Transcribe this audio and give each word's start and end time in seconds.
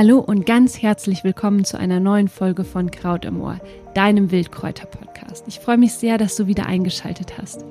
Hallo 0.00 0.18
und 0.18 0.46
ganz 0.46 0.82
herzlich 0.82 1.22
willkommen 1.24 1.64
zu 1.64 1.78
einer 1.78 2.00
neuen 2.00 2.26
Folge 2.26 2.64
von 2.64 2.90
Kraut 2.90 3.24
im 3.24 3.40
Ohr, 3.40 3.60
deinem 3.94 4.32
Wildkräuter-Podcast. 4.32 5.44
Ich 5.46 5.60
freue 5.60 5.78
mich 5.78 5.92
sehr, 5.92 6.18
dass 6.18 6.34
du 6.34 6.48
wieder 6.48 6.66
eingeschaltet 6.66 7.38
hast. 7.38 7.64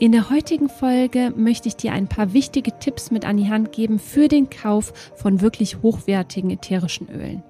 In 0.00 0.10
der 0.10 0.30
heutigen 0.30 0.68
Folge 0.68 1.32
möchte 1.36 1.68
ich 1.68 1.76
dir 1.76 1.92
ein 1.92 2.08
paar 2.08 2.32
wichtige 2.32 2.76
Tipps 2.80 3.12
mit 3.12 3.24
an 3.24 3.36
die 3.36 3.48
Hand 3.50 3.70
geben 3.70 4.00
für 4.00 4.26
den 4.26 4.50
Kauf 4.50 4.92
von 5.14 5.42
wirklich 5.42 5.82
hochwertigen 5.82 6.50
ätherischen 6.50 7.08
Ölen. 7.08 7.44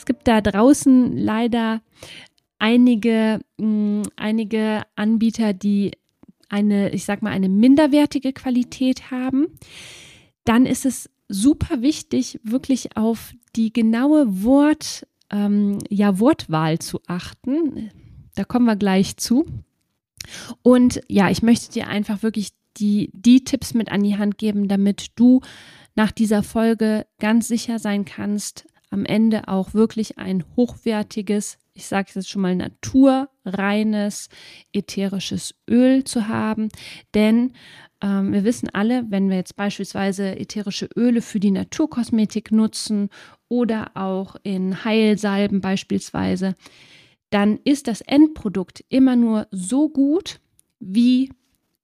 Es 0.00 0.06
gibt 0.06 0.26
da 0.26 0.40
draußen 0.40 1.14
leider 1.14 1.82
einige, 2.58 3.40
mh, 3.58 3.66
mm, 3.66 4.02
einige 4.16 4.82
Anbieter, 4.96 5.52
die 5.52 5.90
eine, 6.48 6.88
ich 6.92 7.04
sag 7.04 7.20
mal, 7.20 7.32
eine 7.32 7.50
minderwertige 7.50 8.32
Qualität 8.32 9.10
haben. 9.10 9.48
Dann 10.44 10.64
ist 10.64 10.86
es 10.86 11.10
super 11.28 11.82
wichtig, 11.82 12.40
wirklich 12.42 12.96
auf 12.96 13.34
die 13.56 13.74
genaue 13.74 14.42
Wort, 14.42 15.06
ähm, 15.28 15.76
ja, 15.90 16.18
Wortwahl 16.18 16.78
zu 16.78 17.00
achten. 17.06 17.90
Da 18.36 18.44
kommen 18.44 18.64
wir 18.64 18.76
gleich 18.76 19.18
zu. 19.18 19.44
Und 20.62 21.02
ja, 21.08 21.28
ich 21.28 21.42
möchte 21.42 21.72
dir 21.72 21.88
einfach 21.88 22.22
wirklich 22.22 22.52
die, 22.78 23.10
die 23.12 23.44
Tipps 23.44 23.74
mit 23.74 23.92
an 23.92 24.02
die 24.02 24.16
Hand 24.16 24.38
geben, 24.38 24.66
damit 24.66 25.08
du 25.16 25.42
nach 25.94 26.10
dieser 26.10 26.42
Folge 26.42 27.06
ganz 27.18 27.48
sicher 27.48 27.78
sein 27.78 28.06
kannst, 28.06 28.66
am 28.90 29.04
Ende 29.04 29.48
auch 29.48 29.72
wirklich 29.72 30.18
ein 30.18 30.44
hochwertiges, 30.56 31.58
ich 31.72 31.86
sage 31.86 32.06
es 32.08 32.14
jetzt 32.16 32.28
schon 32.28 32.42
mal, 32.42 32.56
naturreines 32.56 34.28
ätherisches 34.72 35.54
Öl 35.68 36.04
zu 36.04 36.28
haben. 36.28 36.68
Denn 37.14 37.52
ähm, 38.02 38.32
wir 38.32 38.44
wissen 38.44 38.68
alle, 38.70 39.04
wenn 39.08 39.28
wir 39.28 39.36
jetzt 39.36 39.56
beispielsweise 39.56 40.38
ätherische 40.38 40.88
Öle 40.96 41.22
für 41.22 41.40
die 41.40 41.52
Naturkosmetik 41.52 42.50
nutzen 42.50 43.08
oder 43.48 43.92
auch 43.94 44.36
in 44.42 44.84
Heilsalben 44.84 45.60
beispielsweise, 45.60 46.54
dann 47.30 47.58
ist 47.64 47.86
das 47.86 48.00
Endprodukt 48.00 48.84
immer 48.88 49.16
nur 49.16 49.46
so 49.52 49.88
gut 49.88 50.40
wie 50.80 51.30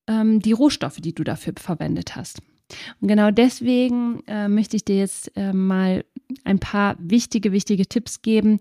ähm, 0.08 0.40
die 0.40 0.52
Rohstoffe, 0.52 0.96
die 0.96 1.14
du 1.14 1.22
dafür 1.22 1.54
verwendet 1.56 2.16
hast. 2.16 2.40
Und 3.00 3.08
genau 3.08 3.30
deswegen 3.30 4.22
äh, 4.26 4.48
möchte 4.48 4.76
ich 4.76 4.84
dir 4.84 4.98
jetzt 4.98 5.32
äh, 5.36 5.52
mal 5.52 6.04
ein 6.44 6.58
paar 6.58 6.96
wichtige, 6.98 7.52
wichtige 7.52 7.86
Tipps 7.86 8.22
geben, 8.22 8.60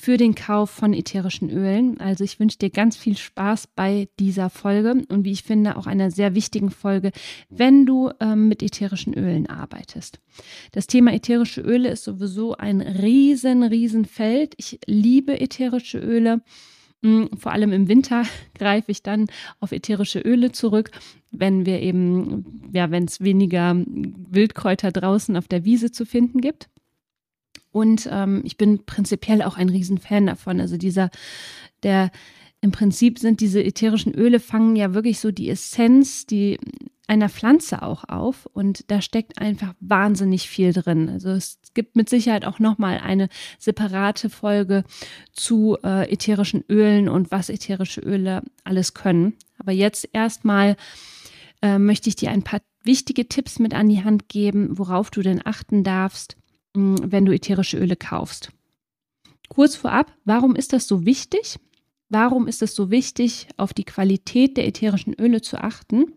für 0.00 0.16
den 0.16 0.34
Kauf 0.34 0.70
von 0.70 0.94
ätherischen 0.94 1.50
Ölen. 1.50 2.00
Also 2.00 2.24
ich 2.24 2.40
wünsche 2.40 2.56
dir 2.56 2.70
ganz 2.70 2.96
viel 2.96 3.18
Spaß 3.18 3.66
bei 3.76 4.08
dieser 4.18 4.48
Folge 4.48 5.04
und 5.08 5.24
wie 5.24 5.32
ich 5.32 5.42
finde 5.42 5.76
auch 5.76 5.86
einer 5.86 6.10
sehr 6.10 6.34
wichtigen 6.34 6.70
Folge, 6.70 7.12
wenn 7.50 7.84
du 7.84 8.10
ähm, 8.18 8.48
mit 8.48 8.62
ätherischen 8.62 9.12
Ölen 9.12 9.46
arbeitest. 9.46 10.18
Das 10.72 10.86
Thema 10.86 11.12
ätherische 11.12 11.60
Öle 11.60 11.90
ist 11.90 12.04
sowieso 12.04 12.56
ein 12.56 12.80
riesen, 12.80 13.62
riesen 13.62 14.06
Feld. 14.06 14.54
Ich 14.56 14.80
liebe 14.86 15.38
ätherische 15.38 15.98
Öle. 15.98 16.40
Mm, 17.02 17.26
vor 17.36 17.52
allem 17.52 17.72
im 17.72 17.88
Winter 17.88 18.24
greife 18.54 18.90
ich 18.90 19.02
dann 19.02 19.26
auf 19.60 19.72
ätherische 19.72 20.20
Öle 20.20 20.52
zurück, 20.52 20.90
wenn 21.30 21.66
wir 21.66 21.80
eben, 21.80 22.70
ja, 22.72 22.90
wenn 22.90 23.04
es 23.04 23.20
weniger 23.20 23.74
Wildkräuter 23.76 24.92
draußen 24.92 25.36
auf 25.36 25.48
der 25.48 25.64
Wiese 25.64 25.92
zu 25.92 26.04
finden 26.04 26.40
gibt. 26.40 26.68
Und 27.72 28.08
ähm, 28.10 28.42
ich 28.44 28.56
bin 28.56 28.84
prinzipiell 28.84 29.42
auch 29.42 29.56
ein 29.56 29.68
Riesenfan 29.68 30.26
davon. 30.26 30.60
Also 30.60 30.76
dieser, 30.76 31.10
der, 31.82 32.10
im 32.60 32.72
Prinzip 32.72 33.18
sind 33.18 33.40
diese 33.40 33.62
ätherischen 33.62 34.14
Öle 34.14 34.38
fangen 34.38 34.76
ja 34.76 34.92
wirklich 34.92 35.18
so 35.18 35.30
die 35.30 35.48
Essenz, 35.48 36.26
die 36.26 36.58
einer 37.06 37.28
Pflanze 37.28 37.82
auch 37.82 38.04
auf 38.08 38.46
und 38.46 38.90
da 38.90 39.00
steckt 39.00 39.40
einfach 39.40 39.74
wahnsinnig 39.80 40.48
viel 40.48 40.72
drin. 40.72 41.08
Also 41.08 41.30
es 41.30 41.58
gibt 41.74 41.96
mit 41.96 42.08
Sicherheit 42.08 42.44
auch 42.44 42.60
noch 42.60 42.78
mal 42.78 42.98
eine 42.98 43.28
separate 43.58 44.30
Folge 44.30 44.84
zu 45.32 45.76
äh, 45.82 46.08
ätherischen 46.12 46.64
Ölen 46.68 47.08
und 47.08 47.30
was 47.32 47.48
ätherische 47.48 48.00
Öle 48.00 48.42
alles 48.62 48.94
können. 48.94 49.34
Aber 49.58 49.72
jetzt 49.72 50.08
erstmal 50.12 50.76
äh, 51.62 51.78
möchte 51.78 52.08
ich 52.08 52.16
dir 52.16 52.30
ein 52.30 52.44
paar 52.44 52.60
wichtige 52.84 53.26
Tipps 53.26 53.58
mit 53.58 53.74
an 53.74 53.88
die 53.88 54.04
Hand 54.04 54.28
geben, 54.28 54.78
worauf 54.78 55.10
du 55.10 55.22
denn 55.22 55.44
achten 55.44 55.82
darfst, 55.82 56.36
wenn 56.74 57.24
du 57.24 57.34
ätherische 57.34 57.76
Öle 57.76 57.96
kaufst. 57.96 58.52
Kurz 59.48 59.74
vorab, 59.74 60.12
warum 60.24 60.54
ist 60.54 60.72
das 60.72 60.86
so 60.86 61.04
wichtig? 61.04 61.58
Warum 62.10 62.48
ist 62.48 62.60
es 62.60 62.74
so 62.74 62.90
wichtig, 62.90 63.46
auf 63.56 63.72
die 63.72 63.84
Qualität 63.84 64.56
der 64.56 64.66
ätherischen 64.66 65.14
Öle 65.18 65.40
zu 65.40 65.56
achten? 65.56 66.12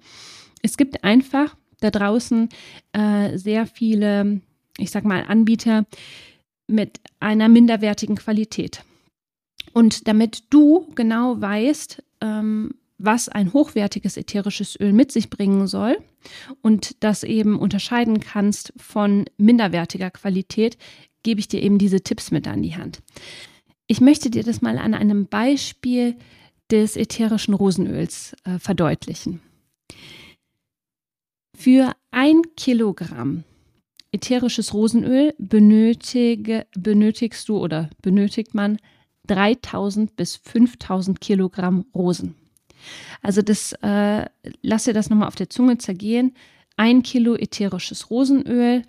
Es 0.61 0.75
gibt 0.75 1.03
einfach 1.03 1.55
da 1.79 1.91
draußen 1.91 2.49
äh, 2.93 3.37
sehr 3.37 3.67
viele, 3.67 4.41
ich 4.77 4.89
sag 4.89 5.05
mal, 5.05 5.23
Anbieter 5.27 5.85
mit 6.67 6.99
einer 7.19 7.47
minderwertigen 7.47 8.15
Qualität. 8.15 8.83
Und 9.73 10.07
damit 10.07 10.43
du 10.49 10.87
genau 10.95 11.39
weißt, 11.39 12.01
ähm, 12.21 12.71
was 12.97 13.29
ein 13.29 13.53
hochwertiges 13.53 14.17
ätherisches 14.17 14.79
Öl 14.79 14.93
mit 14.93 15.11
sich 15.11 15.29
bringen 15.29 15.67
soll 15.67 15.97
und 16.61 17.03
das 17.03 17.23
eben 17.23 17.59
unterscheiden 17.59 18.19
kannst 18.19 18.73
von 18.77 19.25
minderwertiger 19.37 20.09
Qualität, 20.09 20.77
gebe 21.21 21.39
ich 21.39 21.47
dir 21.47 21.61
eben 21.61 21.77
diese 21.77 22.01
Tipps 22.01 22.31
mit 22.31 22.47
an 22.47 22.63
die 22.63 22.75
Hand. 22.75 23.01
Ich 23.87 24.01
möchte 24.01 24.29
dir 24.29 24.43
das 24.43 24.61
mal 24.61 24.77
an 24.77 24.93
einem 24.93 25.27
Beispiel 25.27 26.15
des 26.71 26.95
ätherischen 26.95 27.53
Rosenöls 27.53 28.35
äh, 28.45 28.59
verdeutlichen. 28.59 29.41
Für 31.55 31.93
ein 32.11 32.41
Kilogramm 32.55 33.43
ätherisches 34.13 34.73
Rosenöl 34.73 35.33
benötige, 35.39 36.67
benötigst 36.77 37.49
du 37.49 37.57
oder 37.57 37.89
benötigt 38.01 38.53
man 38.53 38.77
3000 39.27 40.15
bis 40.15 40.35
5000 40.35 41.19
Kilogramm 41.19 41.85
Rosen. 41.95 42.35
Also 43.21 43.41
das, 43.41 43.73
äh, 43.81 44.25
lass 44.61 44.83
dir 44.83 44.93
das 44.93 45.09
nochmal 45.09 45.27
auf 45.27 45.35
der 45.35 45.49
Zunge 45.49 45.77
zergehen. 45.77 46.35
Ein 46.77 47.01
Kilo 47.01 47.35
ätherisches 47.35 48.09
Rosenöl. 48.09 48.83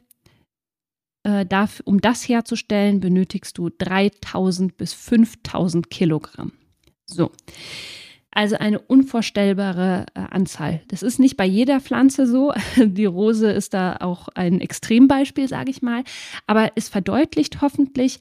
Äh, 1.25 1.47
darf, 1.47 1.81
um 1.87 2.03
das 2.03 2.29
herzustellen, 2.29 3.01
benötigst 3.01 3.57
du 3.57 3.71
3000 3.71 4.77
bis 4.77 4.93
5000 4.93 5.89
Kilogramm. 5.89 6.53
So. 7.07 7.33
Also 8.31 8.57
eine 8.57 8.81
unvorstellbare 8.81 10.07
äh, 10.15 10.19
Anzahl. 10.19 10.83
Das 10.89 11.03
ist 11.03 11.21
nicht 11.21 11.39
bei 11.39 11.47
jeder 11.47 11.81
Pflanze 11.81 12.27
so. 12.27 12.53
Die 12.77 13.07
Rose 13.07 13.51
ist 13.51 13.73
da 13.73 13.97
auch 14.01 14.29
ein 14.35 14.61
Extrembeispiel, 14.61 15.49
sage 15.49 15.71
ich 15.71 15.81
mal. 15.81 16.05
Aber 16.47 16.73
es 16.75 16.91
verdeutlicht 16.91 17.63
hoffentlich, 17.63 18.19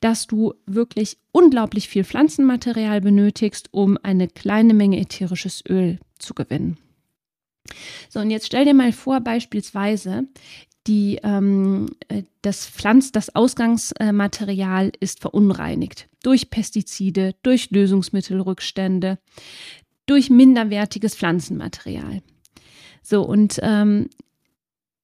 dass 0.00 0.26
du 0.26 0.52
wirklich 0.66 1.16
unglaublich 1.30 1.88
viel 1.88 2.04
Pflanzenmaterial 2.04 3.00
benötigst, 3.00 3.68
um 3.70 3.96
eine 4.02 4.28
kleine 4.28 4.74
Menge 4.74 4.98
ätherisches 4.98 5.62
Öl 5.66 6.00
zu 6.18 6.34
gewinnen. 6.34 6.76
So, 8.10 8.20
und 8.20 8.30
jetzt 8.30 8.46
stell 8.46 8.64
dir 8.64 8.74
mal 8.74 8.92
vor, 8.92 9.20
beispielsweise, 9.20 10.24
die, 10.86 11.20
ähm, 11.22 11.86
äh, 12.08 12.22
das 12.42 12.66
Pflanz, 12.66 13.12
das 13.12 13.34
Ausgangsmaterial 13.34 14.92
ist 15.00 15.20
verunreinigt 15.20 16.08
durch 16.22 16.50
Pestizide, 16.50 17.34
durch 17.42 17.70
Lösungsmittelrückstände, 17.70 19.18
durch 20.06 20.30
minderwertiges 20.30 21.14
Pflanzenmaterial. 21.14 22.22
So, 23.02 23.22
und 23.22 23.58
ähm, 23.62 24.08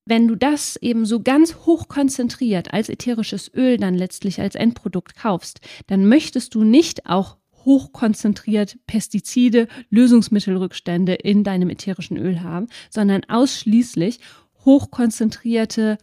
wenn 0.05 0.27
du 0.27 0.37
das 0.37 0.77
eben 0.77 1.05
so 1.05 1.21
ganz 1.21 1.55
hoch 1.67 1.88
konzentriert 1.88 2.72
als 2.72 2.88
ätherisches 2.88 3.53
Öl 3.55 3.77
dann 3.77 3.94
letztlich 3.94 4.41
als 4.41 4.55
Endprodukt 4.55 5.17
kaufst, 5.17 5.61
dann 5.87 6.06
möchtest 6.08 6.55
du 6.55 6.64
nicht 6.64 7.06
auch 7.06 7.37
hochkonzentriert 7.64 8.79
Pestizide, 8.87 9.69
Lösungsmittelrückstände 9.91 11.14
in 11.14 11.44
deinem 11.44 11.69
ätherischen 11.69 12.17
Öl 12.17 12.43
haben, 12.43 12.69
sondern 12.88 13.25
ausschließlich 13.29 14.20
hochkonzentrierte, 14.69 15.97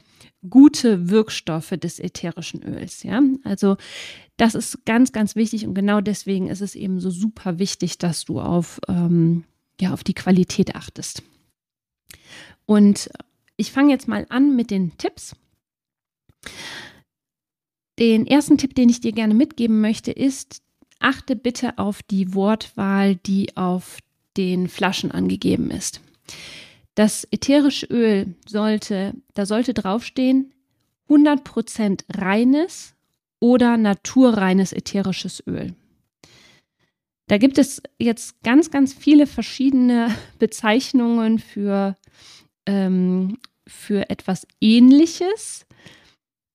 gute 0.49 1.11
Wirkstoffe 1.11 1.75
des 1.79 1.99
ätherischen 1.99 2.63
Öls. 2.63 3.03
Ja, 3.03 3.21
also 3.43 3.77
das 4.37 4.55
ist 4.55 4.85
ganz, 4.85 5.11
ganz 5.11 5.35
wichtig 5.35 5.67
und 5.67 5.75
genau 5.75 6.01
deswegen 6.01 6.49
ist 6.49 6.61
es 6.61 6.73
eben 6.73 6.99
so 6.99 7.11
super 7.11 7.59
wichtig, 7.59 7.99
dass 7.99 8.25
du 8.25 8.41
auf, 8.41 8.81
ähm, 8.87 9.43
ja, 9.79 9.93
auf 9.93 10.03
die 10.03 10.15
Qualität 10.15 10.75
achtest. 10.75 11.21
Und 12.65 13.11
ich 13.55 13.71
fange 13.71 13.91
jetzt 13.91 14.07
mal 14.07 14.25
an 14.29 14.55
mit 14.55 14.71
den 14.71 14.97
Tipps. 14.97 15.35
Den 17.99 18.25
ersten 18.25 18.57
Tipp, 18.57 18.73
den 18.73 18.89
ich 18.89 18.99
dir 18.99 19.11
gerne 19.11 19.35
mitgeben 19.35 19.79
möchte, 19.79 20.11
ist, 20.11 20.63
achte 20.99 21.35
bitte 21.35 21.77
auf 21.77 22.01
die 22.01 22.33
Wortwahl, 22.33 23.15
die 23.15 23.55
auf 23.55 23.99
den 24.37 24.67
Flaschen 24.69 25.11
angegeben 25.11 25.69
ist. 25.69 26.01
Das 26.95 27.27
ätherische 27.31 27.87
Öl 27.87 28.35
sollte, 28.47 29.13
da 29.33 29.45
sollte 29.45 29.73
draufstehen 29.73 30.53
100% 31.09 32.03
reines, 32.17 32.95
oder 33.45 33.77
naturreines 33.77 34.73
ätherisches 34.73 35.43
Öl. 35.45 35.75
Da 37.27 37.37
gibt 37.37 37.57
es 37.57 37.81
jetzt 37.99 38.41
ganz, 38.43 38.71
ganz 38.71 38.93
viele 38.93 39.27
verschiedene 39.27 40.15
Bezeichnungen 40.39 41.39
für, 41.39 41.95
ähm, 42.65 43.37
für 43.67 44.09
etwas 44.09 44.47
Ähnliches, 44.61 45.65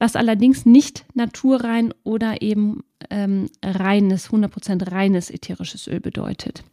was 0.00 0.16
allerdings 0.16 0.64
nicht 0.66 1.04
naturrein 1.14 1.94
oder 2.02 2.40
eben 2.40 2.82
ähm, 3.10 3.50
reines, 3.62 4.30
100% 4.30 4.90
reines 4.90 5.30
ätherisches 5.30 5.86
Öl 5.86 6.00
bedeutet. 6.00 6.64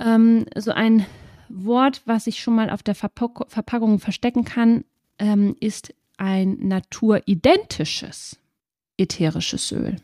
Ähm, 0.00 0.46
so 0.56 0.70
ein 0.70 1.04
Wort, 1.52 2.02
was 2.06 2.26
ich 2.26 2.40
schon 2.40 2.54
mal 2.54 2.70
auf 2.70 2.82
der 2.82 2.94
Verpack 2.94 3.44
Verpackung 3.48 3.98
verstecken 3.98 4.44
kann, 4.44 4.84
ähm, 5.18 5.56
ist 5.60 5.94
ein 6.16 6.56
naturidentisches 6.60 8.38
ätherisches 8.96 9.72
Öl. 9.72 9.96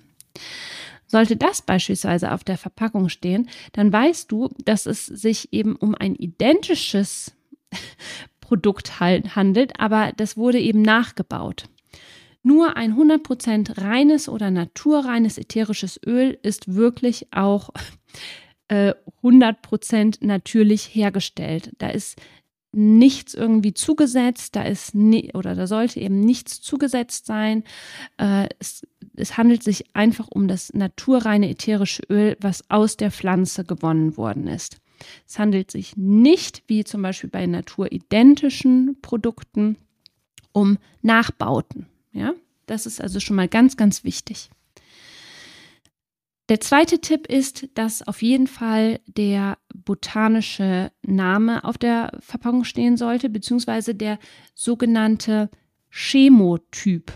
Sollte 1.06 1.36
das 1.36 1.62
beispielsweise 1.62 2.32
auf 2.32 2.44
der 2.44 2.58
Verpackung 2.58 3.08
stehen, 3.08 3.48
dann 3.72 3.92
weißt 3.92 4.30
du, 4.30 4.50
dass 4.64 4.84
es 4.86 5.06
sich 5.06 5.52
eben 5.52 5.74
um 5.76 5.94
ein 5.94 6.14
identisches 6.14 7.32
Produkt 8.40 9.00
handelt, 9.00 9.78
aber 9.80 10.12
das 10.16 10.36
wurde 10.36 10.58
eben 10.58 10.82
nachgebaut. 10.82 11.68
Nur 12.42 12.76
ein 12.76 12.94
100% 12.94 13.82
reines 13.82 14.28
oder 14.28 14.50
naturreines 14.50 15.38
ätherisches 15.38 16.00
Öl 16.06 16.38
ist 16.42 16.74
wirklich 16.74 17.26
auch 17.32 17.70
äh, 18.68 18.94
100% 19.22 20.18
natürlich 20.20 20.94
hergestellt. 20.94 21.72
Da 21.78 21.88
ist 21.88 22.20
nichts 22.72 23.34
irgendwie 23.34 23.72
zugesetzt, 23.72 24.54
da 24.54 24.62
ist 24.62 24.94
nie, 24.94 25.32
oder 25.34 25.54
da 25.54 25.66
sollte 25.66 26.00
eben 26.00 26.20
nichts 26.20 26.60
zugesetzt 26.60 27.26
sein. 27.26 27.64
Äh, 28.18 28.48
es, 28.58 28.86
es 29.16 29.36
handelt 29.36 29.62
sich 29.62 29.96
einfach 29.96 30.28
um 30.30 30.48
das 30.48 30.72
naturreine 30.74 31.48
ätherische 31.48 32.02
Öl, 32.10 32.36
was 32.40 32.70
aus 32.70 32.96
der 32.96 33.10
Pflanze 33.10 33.64
gewonnen 33.64 34.16
worden 34.16 34.46
ist. 34.48 34.78
Es 35.26 35.38
handelt 35.38 35.70
sich 35.70 35.96
nicht, 35.96 36.62
wie 36.66 36.84
zum 36.84 37.02
Beispiel 37.02 37.30
bei 37.30 37.46
naturidentischen 37.46 38.96
Produkten, 39.00 39.76
um 40.52 40.78
Nachbauten. 41.02 41.86
Ja, 42.12 42.34
das 42.66 42.86
ist 42.86 43.00
also 43.00 43.20
schon 43.20 43.36
mal 43.36 43.48
ganz, 43.48 43.76
ganz 43.76 44.04
wichtig. 44.04 44.50
Der 46.48 46.60
zweite 46.60 47.00
Tipp 47.00 47.26
ist, 47.26 47.68
dass 47.74 48.06
auf 48.06 48.22
jeden 48.22 48.46
Fall 48.46 49.00
der 49.06 49.58
botanische 49.74 50.90
Name 51.02 51.62
auf 51.64 51.76
der 51.76 52.10
Verpackung 52.20 52.64
stehen 52.64 52.96
sollte, 52.96 53.28
beziehungsweise 53.28 53.94
der 53.94 54.18
sogenannte 54.54 55.50
Chemotyp. 55.90 57.12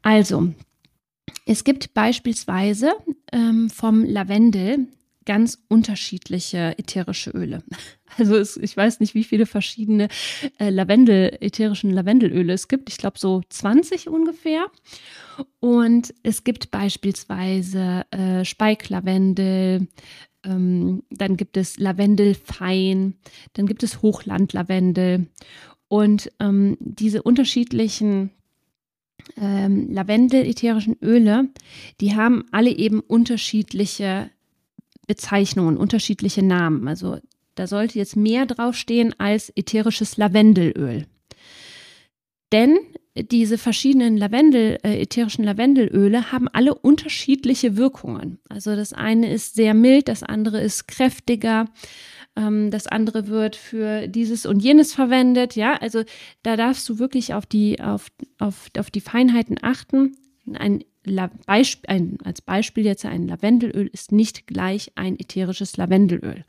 Also, 0.00 0.54
es 1.44 1.64
gibt 1.64 1.92
beispielsweise 1.92 2.92
ähm, 3.32 3.68
vom 3.68 4.04
Lavendel 4.04 4.86
ganz 5.28 5.62
unterschiedliche 5.68 6.78
ätherische 6.78 7.30
Öle. 7.30 7.62
Also 8.16 8.36
es, 8.36 8.56
ich 8.56 8.74
weiß 8.74 9.00
nicht, 9.00 9.14
wie 9.14 9.22
viele 9.22 9.44
verschiedene 9.44 10.08
äh, 10.58 10.70
Lavendel, 10.70 11.36
ätherischen 11.40 11.90
Lavendelöle 11.90 12.54
es 12.54 12.66
gibt. 12.66 12.88
Ich 12.88 12.96
glaube 12.96 13.18
so 13.18 13.42
20 13.46 14.08
ungefähr. 14.08 14.64
Und 15.60 16.14
es 16.22 16.42
gibt 16.42 16.70
beispielsweise 16.70 18.06
äh, 18.10 18.46
Speiklavendel, 18.46 19.88
ähm, 20.42 21.02
dann 21.10 21.36
gibt 21.36 21.58
es 21.58 21.78
Lavendelfein, 21.78 23.18
dann 23.52 23.66
gibt 23.66 23.82
es 23.82 24.00
Hochlandlavendel. 24.00 25.26
Und 25.88 26.32
ähm, 26.40 26.78
diese 26.80 27.22
unterschiedlichen 27.22 28.30
ähm, 29.36 29.92
Lavendel-ätherischen 29.92 30.96
Öle, 31.02 31.50
die 32.00 32.16
haben 32.16 32.46
alle 32.52 32.70
eben 32.70 33.00
unterschiedliche 33.00 34.30
Bezeichnungen, 35.08 35.76
unterschiedliche 35.76 36.44
Namen. 36.44 36.86
Also 36.86 37.18
da 37.56 37.66
sollte 37.66 37.98
jetzt 37.98 38.14
mehr 38.14 38.46
draufstehen 38.46 39.18
als 39.18 39.50
ätherisches 39.56 40.16
Lavendelöl. 40.16 41.06
Denn 42.52 42.78
diese 43.20 43.58
verschiedenen 43.58 44.16
Lavendel, 44.16 44.78
äh, 44.84 45.00
ätherischen 45.00 45.44
Lavendelöle 45.44 46.30
haben 46.30 46.46
alle 46.46 46.74
unterschiedliche 46.74 47.76
Wirkungen. 47.76 48.38
Also 48.48 48.76
das 48.76 48.92
eine 48.92 49.32
ist 49.32 49.54
sehr 49.56 49.74
mild, 49.74 50.06
das 50.06 50.22
andere 50.22 50.60
ist 50.60 50.86
kräftiger, 50.86 51.66
ähm, 52.36 52.70
das 52.70 52.86
andere 52.86 53.26
wird 53.26 53.56
für 53.56 54.06
dieses 54.06 54.46
und 54.46 54.60
jenes 54.60 54.94
verwendet. 54.94 55.56
Ja, 55.56 55.74
also 55.74 56.04
da 56.44 56.56
darfst 56.56 56.88
du 56.88 56.98
wirklich 56.98 57.34
auf 57.34 57.44
die, 57.44 57.80
auf, 57.80 58.06
auf, 58.38 58.68
auf 58.78 58.90
die 58.90 59.00
Feinheiten 59.00 59.58
achten. 59.60 60.16
Ein 60.54 60.84
Beisp 61.46 61.84
ein, 61.88 62.18
als 62.24 62.40
Beispiel 62.40 62.84
jetzt 62.84 63.04
ein 63.04 63.26
Lavendelöl 63.26 63.86
ist 63.86 64.12
nicht 64.12 64.46
gleich 64.46 64.92
ein 64.94 65.18
ätherisches 65.18 65.76
Lavendelöl. 65.76 66.44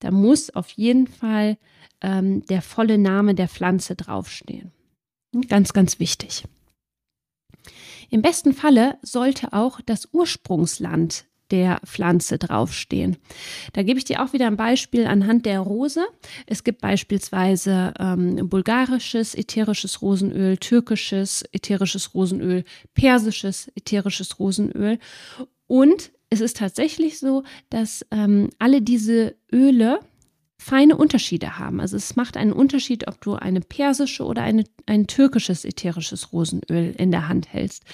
Da 0.00 0.10
muss 0.10 0.50
auf 0.50 0.70
jeden 0.70 1.06
Fall 1.06 1.56
ähm, 2.00 2.44
der 2.46 2.62
volle 2.62 2.98
Name 2.98 3.34
der 3.34 3.48
Pflanze 3.48 3.96
draufstehen. 3.96 4.72
Ganz, 5.48 5.72
ganz 5.72 5.98
wichtig. 5.98 6.44
Im 8.10 8.22
besten 8.22 8.52
Falle 8.52 8.98
sollte 9.02 9.52
auch 9.52 9.80
das 9.80 10.08
Ursprungsland 10.12 11.26
der 11.54 11.80
Pflanze 11.86 12.36
draufstehen. 12.36 13.16
Da 13.74 13.84
gebe 13.84 13.96
ich 13.96 14.04
dir 14.04 14.24
auch 14.24 14.32
wieder 14.32 14.48
ein 14.48 14.56
Beispiel 14.56 15.06
anhand 15.06 15.46
der 15.46 15.60
Rose. 15.60 16.04
Es 16.46 16.64
gibt 16.64 16.80
beispielsweise 16.80 17.94
ähm, 18.00 18.48
bulgarisches 18.48 19.36
ätherisches 19.36 20.02
Rosenöl, 20.02 20.56
türkisches 20.56 21.44
ätherisches 21.52 22.12
Rosenöl, 22.12 22.64
persisches 22.94 23.70
ätherisches 23.76 24.40
Rosenöl. 24.40 24.98
Und 25.68 26.10
es 26.28 26.40
ist 26.40 26.56
tatsächlich 26.56 27.20
so, 27.20 27.44
dass 27.70 28.04
ähm, 28.10 28.50
alle 28.58 28.82
diese 28.82 29.36
Öle 29.52 30.00
feine 30.64 30.96
Unterschiede 30.96 31.58
haben. 31.58 31.78
Also 31.78 31.98
es 31.98 32.16
macht 32.16 32.38
einen 32.38 32.54
Unterschied, 32.54 33.06
ob 33.06 33.20
du 33.20 33.34
eine 33.34 33.60
persische 33.60 34.24
oder 34.24 34.40
eine, 34.40 34.64
ein 34.86 35.06
türkisches 35.06 35.66
ätherisches 35.66 36.32
Rosenöl 36.32 36.94
in 36.96 37.10
der 37.10 37.28
Hand 37.28 37.52
hältst. 37.52 37.84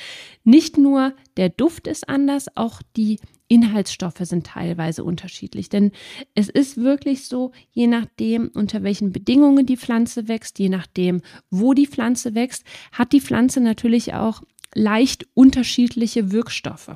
Nicht 0.45 0.79
nur 0.79 1.13
der 1.37 1.49
Duft 1.49 1.89
ist 1.89 2.09
anders, 2.09 2.47
auch 2.57 2.81
die 2.97 3.19
Inhaltsstoffe 3.49 4.21
sind 4.21 4.47
teilweise 4.47 5.03
unterschiedlich. 5.03 5.69
Denn 5.69 5.91
es 6.37 6.49
ist 6.49 6.77
wirklich 6.77 7.27
so, 7.27 7.51
je 7.73 7.89
nachdem, 7.89 8.53
unter 8.55 8.85
welchen 8.85 9.11
Bedingungen 9.11 9.67
die 9.67 9.77
Pflanze 9.77 10.29
wächst, 10.29 10.61
je 10.61 10.69
nachdem, 10.69 11.23
wo 11.51 11.75
die 11.75 11.89
Pflanze 11.89 12.37
wächst, 12.37 12.63
hat 12.93 13.13
die 13.13 13.21
Pflanze 13.21 13.61
natürlich 13.61 14.15
auch 14.15 14.43
leicht 14.77 15.27
unterschiedliche 15.35 16.31
Wirkstoffe. 16.31 16.93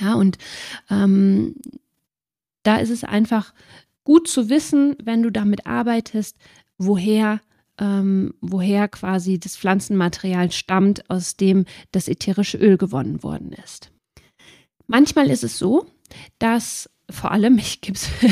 Ja, 0.00 0.14
und 0.14 0.38
ähm, 0.90 1.56
da 2.62 2.76
ist 2.76 2.90
es 2.90 3.02
einfach 3.02 3.52
gut 4.04 4.28
zu 4.28 4.48
wissen, 4.48 4.96
wenn 5.02 5.22
du 5.22 5.30
damit 5.30 5.66
arbeitest, 5.66 6.36
woher 6.78 7.40
ähm, 7.80 8.34
woher 8.40 8.88
quasi 8.88 9.40
das 9.40 9.56
Pflanzenmaterial 9.56 10.52
stammt, 10.52 11.08
aus 11.10 11.36
dem 11.36 11.64
das 11.92 12.08
ätherische 12.08 12.58
Öl 12.58 12.76
gewonnen 12.76 13.22
worden 13.22 13.52
ist. 13.52 13.90
Manchmal 14.86 15.30
ist 15.30 15.44
es 15.44 15.58
so, 15.58 15.86
dass 16.38 16.90
vor 17.08 17.32
allem, 17.32 17.58
ich, 17.58 17.80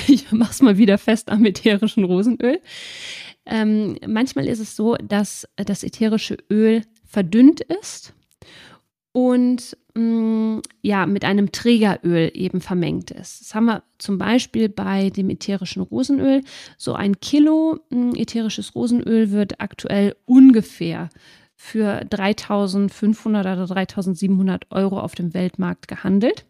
ich 0.06 0.30
mache 0.30 0.52
es 0.52 0.62
mal 0.62 0.78
wieder 0.78 0.98
fest 0.98 1.30
am 1.30 1.44
ätherischen 1.44 2.04
Rosenöl, 2.04 2.60
ähm, 3.46 3.96
manchmal 4.06 4.46
ist 4.46 4.58
es 4.58 4.76
so, 4.76 4.96
dass 4.96 5.48
das 5.56 5.82
ätherische 5.82 6.37
Öl 6.50 6.82
verdünnt 7.06 7.62
ist 7.62 8.12
und 9.12 9.76
mh, 9.99 10.59
mm, 10.59 10.62
ja, 10.83 11.07
mit 11.07 11.25
einem 11.25 11.52
Trägeröl 11.52 12.31
eben 12.35 12.61
vermengt 12.61 13.11
ist. 13.11 13.40
Das 13.40 13.55
haben 13.55 13.67
wir 13.67 13.83
zum 13.99 14.19
Beispiel 14.19 14.69
bei 14.69 15.11
dem 15.11 15.31
ätherischen 15.31 15.83
Rosenöl. 15.83 16.43
So 16.76 16.95
ein 16.95 17.21
Kilo 17.21 17.78
mh, 17.90 18.12
mm, 18.12 18.14
ätherisches 18.17 18.75
Rosenöl 18.75 19.31
wird 19.31 19.61
aktuell 19.61 20.17
ungefähr 20.25 21.09
für 21.57 22.05
3500 22.05 23.47
oder 23.47 23.67
3700 23.67 24.67
Euro 24.71 25.00
auf 25.00 25.14
dem 25.14 25.35
Weltmarkt 25.35 25.88
gehandelt. 25.88 26.47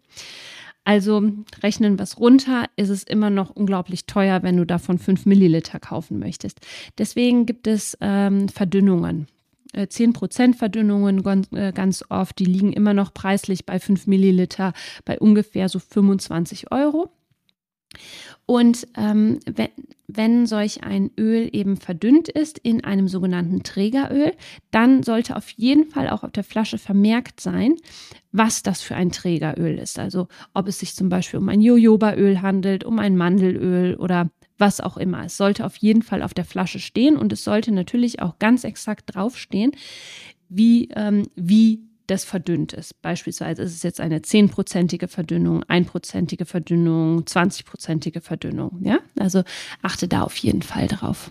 Also 0.84 1.22
rechnen 1.62 1.98
wir 1.98 2.04
es 2.04 2.18
runter, 2.18 2.64
ist 2.76 2.88
es 2.88 3.02
immer 3.02 3.28
noch 3.30 3.50
unglaublich 3.50 4.06
teuer, 4.06 4.42
wenn 4.42 4.56
du 4.56 4.64
davon 4.64 4.98
5 4.98 5.26
Milliliter 5.26 5.80
kaufen 5.80 6.18
möchtest. 6.18 6.60
Deswegen 6.96 7.44
gibt 7.44 7.66
es 7.66 7.96
ähm, 8.00 8.48
Verdünnungen. 8.48 9.28
10% 9.74 10.50
äh, 10.50 10.52
Verdünnungen 10.54 11.22
äh, 11.52 11.72
ganz 11.72 12.04
oft, 12.08 12.38
die 12.38 12.44
liegen 12.44 12.72
immer 12.72 12.94
noch 12.94 13.12
preislich 13.12 13.66
bei 13.66 13.78
5 13.78 14.06
Milliliter 14.06 14.72
bei 15.04 15.18
ungefähr 15.18 15.68
so 15.68 15.78
25 15.78 16.72
Euro. 16.72 17.10
Und 18.46 18.86
ähm, 18.96 19.40
wenn, 19.44 19.68
wenn 20.06 20.46
solch 20.46 20.82
ein 20.82 21.10
Öl 21.18 21.50
eben 21.52 21.76
verdünnt 21.76 22.28
ist 22.28 22.58
in 22.58 22.82
einem 22.82 23.08
sogenannten 23.08 23.62
Trägeröl, 23.62 24.32
dann 24.70 25.02
sollte 25.02 25.36
auf 25.36 25.50
jeden 25.50 25.84
Fall 25.84 26.08
auch 26.08 26.22
auf 26.22 26.32
der 26.32 26.44
Flasche 26.44 26.78
vermerkt 26.78 27.40
sein, 27.40 27.76
was 28.32 28.62
das 28.62 28.80
für 28.80 28.94
ein 28.94 29.10
Trägeröl 29.10 29.78
ist. 29.78 29.98
Also 29.98 30.28
ob 30.54 30.68
es 30.68 30.78
sich 30.78 30.94
zum 30.94 31.08
Beispiel 31.08 31.40
um 31.40 31.48
ein 31.48 31.60
Jojobaöl 31.60 32.40
handelt, 32.40 32.84
um 32.84 32.98
ein 32.98 33.16
Mandelöl 33.16 33.96
oder 33.96 34.30
was 34.58 34.80
auch 34.80 34.96
immer. 34.96 35.24
Es 35.24 35.36
sollte 35.36 35.64
auf 35.64 35.76
jeden 35.76 36.02
Fall 36.02 36.22
auf 36.22 36.34
der 36.34 36.44
Flasche 36.44 36.80
stehen 36.80 37.16
und 37.16 37.32
es 37.32 37.44
sollte 37.44 37.72
natürlich 37.72 38.20
auch 38.20 38.38
ganz 38.38 38.64
exakt 38.64 39.14
draufstehen, 39.14 39.72
wie, 40.48 40.88
ähm, 40.94 41.24
wie 41.34 41.80
das 42.08 42.24
verdünnt 42.24 42.72
ist. 42.72 43.00
Beispielsweise 43.02 43.62
ist 43.62 43.74
es 43.74 43.82
jetzt 43.82 44.00
eine 44.00 44.22
zehnprozentige 44.22 45.08
Verdünnung, 45.08 45.62
einprozentige 45.64 46.46
Verdünnung, 46.46 47.20
20-prozentige 47.20 48.20
Verdünnung. 48.20 48.80
Ja? 48.82 48.98
Also 49.18 49.42
achte 49.82 50.08
da 50.08 50.22
auf 50.22 50.36
jeden 50.38 50.62
Fall 50.62 50.88
drauf. 50.88 51.30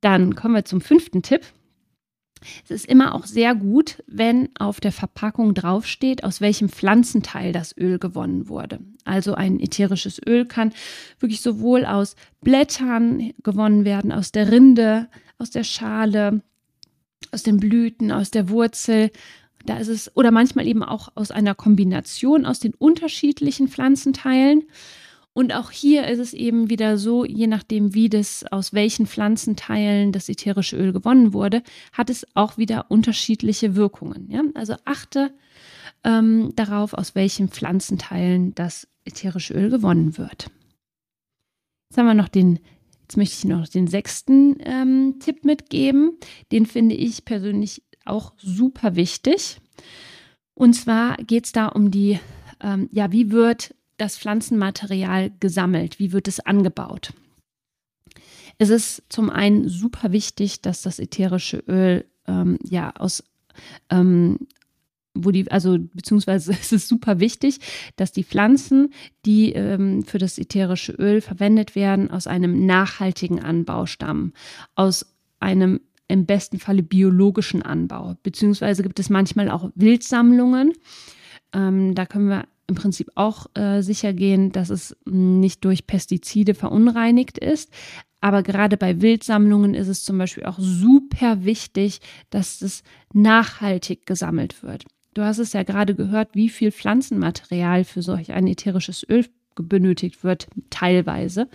Dann 0.00 0.34
kommen 0.34 0.54
wir 0.54 0.64
zum 0.64 0.80
fünften 0.80 1.22
Tipp. 1.22 1.42
Es 2.64 2.70
ist 2.70 2.86
immer 2.86 3.14
auch 3.14 3.26
sehr 3.26 3.54
gut, 3.54 4.02
wenn 4.06 4.48
auf 4.58 4.80
der 4.80 4.92
Verpackung 4.92 5.54
draufsteht, 5.54 6.24
aus 6.24 6.40
welchem 6.40 6.68
Pflanzenteil 6.68 7.52
das 7.52 7.76
Öl 7.76 7.98
gewonnen 7.98 8.48
wurde. 8.48 8.80
Also 9.04 9.34
ein 9.34 9.60
ätherisches 9.60 10.20
Öl 10.26 10.46
kann 10.46 10.72
wirklich 11.20 11.40
sowohl 11.40 11.84
aus 11.84 12.16
Blättern 12.40 13.32
gewonnen 13.42 13.84
werden, 13.84 14.12
aus 14.12 14.32
der 14.32 14.50
Rinde, 14.50 15.08
aus 15.38 15.50
der 15.50 15.64
Schale, 15.64 16.42
aus 17.32 17.42
den 17.42 17.58
Blüten, 17.58 18.12
aus 18.12 18.30
der 18.30 18.48
Wurzel. 18.48 19.10
Da 19.66 19.78
ist 19.78 19.88
es, 19.88 20.14
oder 20.16 20.30
manchmal 20.30 20.66
eben 20.66 20.82
auch 20.82 21.10
aus 21.14 21.30
einer 21.30 21.54
Kombination 21.54 22.46
aus 22.46 22.60
den 22.60 22.74
unterschiedlichen 22.74 23.68
Pflanzenteilen. 23.68 24.64
Und 25.34 25.52
auch 25.52 25.72
hier 25.72 26.06
ist 26.06 26.20
es 26.20 26.32
eben 26.32 26.70
wieder 26.70 26.96
so, 26.96 27.24
je 27.24 27.48
nachdem, 27.48 27.92
wie 27.92 28.08
das, 28.08 28.44
aus 28.52 28.72
welchen 28.72 29.06
Pflanzenteilen 29.06 30.12
das 30.12 30.28
ätherische 30.28 30.76
Öl 30.76 30.92
gewonnen 30.92 31.32
wurde, 31.32 31.64
hat 31.92 32.08
es 32.08 32.24
auch 32.34 32.56
wieder 32.56 32.88
unterschiedliche 32.88 33.74
Wirkungen. 33.74 34.30
Ja? 34.30 34.42
Also 34.54 34.76
achte 34.84 35.34
ähm, 36.04 36.52
darauf, 36.54 36.94
aus 36.94 37.16
welchen 37.16 37.48
Pflanzenteilen 37.48 38.54
das 38.54 38.86
ätherische 39.04 39.54
Öl 39.54 39.70
gewonnen 39.70 40.16
wird. 40.18 40.52
Jetzt 41.90 41.98
haben 41.98 42.06
wir 42.06 42.14
noch 42.14 42.28
den, 42.28 42.60
jetzt 43.02 43.16
möchte 43.16 43.34
ich 43.36 43.44
noch 43.44 43.66
den 43.66 43.88
sechsten 43.88 44.56
ähm, 44.60 45.16
Tipp 45.18 45.44
mitgeben. 45.44 46.16
Den 46.52 46.64
finde 46.64 46.94
ich 46.94 47.24
persönlich 47.24 47.82
auch 48.04 48.34
super 48.38 48.94
wichtig. 48.94 49.60
Und 50.54 50.74
zwar 50.74 51.16
geht 51.16 51.46
es 51.46 51.52
da 51.52 51.66
um 51.66 51.90
die, 51.90 52.20
ähm, 52.60 52.88
ja, 52.92 53.10
wie 53.10 53.32
wird 53.32 53.74
das 53.96 54.18
Pflanzenmaterial 54.18 55.30
gesammelt? 55.40 55.98
Wie 55.98 56.12
wird 56.12 56.28
es 56.28 56.40
angebaut? 56.40 57.12
Es 58.58 58.70
ist 58.70 59.02
zum 59.08 59.30
einen 59.30 59.68
super 59.68 60.12
wichtig, 60.12 60.62
dass 60.62 60.82
das 60.82 60.98
ätherische 60.98 61.58
Öl 61.66 62.04
ähm, 62.26 62.58
ja 62.62 62.94
aus 62.96 63.24
ähm, 63.90 64.38
wo 65.14 65.30
die, 65.30 65.50
also 65.50 65.78
beziehungsweise 65.78 66.52
es 66.60 66.72
ist 66.72 66.88
super 66.88 67.20
wichtig, 67.20 67.60
dass 67.96 68.12
die 68.12 68.24
Pflanzen, 68.24 68.92
die 69.24 69.52
ähm, 69.52 70.02
für 70.04 70.18
das 70.18 70.38
ätherische 70.38 70.92
Öl 70.92 71.20
verwendet 71.20 71.74
werden, 71.74 72.10
aus 72.10 72.26
einem 72.26 72.66
nachhaltigen 72.66 73.42
Anbau 73.42 73.86
stammen, 73.86 74.32
aus 74.74 75.06
einem 75.40 75.80
im 76.06 76.26
besten 76.26 76.58
Falle 76.58 76.82
biologischen 76.82 77.62
Anbau, 77.62 78.16
beziehungsweise 78.22 78.82
gibt 78.82 79.00
es 79.00 79.08
manchmal 79.08 79.50
auch 79.50 79.70
Wildsammlungen. 79.74 80.72
Ähm, 81.54 81.94
da 81.94 82.04
können 82.04 82.28
wir 82.28 82.46
im 82.66 82.74
Prinzip 82.74 83.10
auch 83.14 83.46
äh, 83.54 83.82
sicher 83.82 84.12
gehen, 84.12 84.52
dass 84.52 84.70
es 84.70 84.96
nicht 85.04 85.64
durch 85.64 85.86
Pestizide 85.86 86.54
verunreinigt 86.54 87.38
ist. 87.38 87.70
Aber 88.20 88.42
gerade 88.42 88.76
bei 88.78 89.02
Wildsammlungen 89.02 89.74
ist 89.74 89.88
es 89.88 90.04
zum 90.04 90.16
Beispiel 90.16 90.44
auch 90.44 90.58
super 90.58 91.44
wichtig, 91.44 92.00
dass 92.30 92.62
es 92.62 92.82
nachhaltig 93.12 94.06
gesammelt 94.06 94.62
wird. 94.62 94.84
Du 95.12 95.22
hast 95.22 95.38
es 95.38 95.52
ja 95.52 95.62
gerade 95.62 95.94
gehört, 95.94 96.30
wie 96.34 96.48
viel 96.48 96.72
Pflanzenmaterial 96.72 97.84
für 97.84 98.02
solch 98.02 98.32
ein 98.32 98.46
ätherisches 98.46 99.06
Öl 99.08 99.26
benötigt 99.54 100.24
wird, 100.24 100.48
teilweise. 100.70 101.48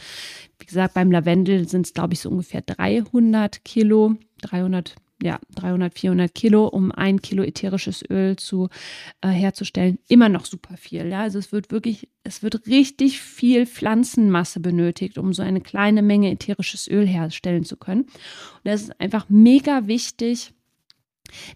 Wie 0.59 0.65
gesagt, 0.65 0.93
beim 0.93 1.11
Lavendel 1.11 1.67
sind 1.67 1.85
es, 1.85 1.93
glaube 1.93 2.13
ich, 2.13 2.21
so 2.21 2.29
ungefähr 2.29 2.61
300 2.61 3.65
Kilo, 3.65 4.15
300 4.41 4.95
ja, 5.21 5.39
300, 5.55 5.93
400 5.93 6.33
Kilo, 6.33 6.67
um 6.67 6.91
ein 6.91 7.21
Kilo 7.21 7.43
ätherisches 7.43 8.03
Öl 8.09 8.35
zu 8.37 8.69
äh, 9.21 9.27
herzustellen, 9.29 9.99
immer 10.07 10.29
noch 10.29 10.45
super 10.45 10.77
viel. 10.77 11.07
Ja, 11.07 11.21
also 11.21 11.39
es 11.39 11.51
wird 11.51 11.71
wirklich, 11.71 12.09
es 12.23 12.41
wird 12.43 12.67
richtig 12.67 13.19
viel 13.19 13.65
Pflanzenmasse 13.65 14.59
benötigt, 14.59 15.17
um 15.17 15.33
so 15.33 15.41
eine 15.41 15.61
kleine 15.61 16.01
Menge 16.01 16.31
ätherisches 16.31 16.87
Öl 16.87 17.05
herstellen 17.05 17.63
zu 17.63 17.77
können. 17.77 18.01
Und 18.03 18.11
das 18.63 18.83
ist 18.83 19.01
einfach 19.01 19.25
mega 19.29 19.87
wichtig, 19.87 20.53